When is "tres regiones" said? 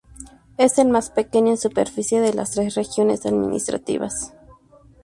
2.53-3.23